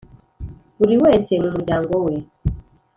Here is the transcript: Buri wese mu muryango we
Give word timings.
Buri 0.79 0.95
wese 1.03 1.31
mu 1.43 1.49
muryango 1.55 1.93
we 2.05 2.13